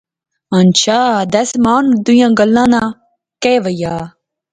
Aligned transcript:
ہنچھا 0.51 0.99
دس 1.33 1.49
ماں 1.63 1.81
دویا 2.05 2.27
گلاہ 2.39 2.67
ناں 2.71 2.87
کہیہ 3.41 3.61
وہا 3.63 3.95